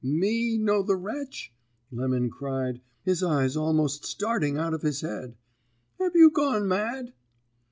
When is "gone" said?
6.31-6.67